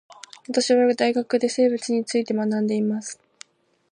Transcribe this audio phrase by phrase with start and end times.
[0.47, 3.19] 私は大学で生物について学んでいます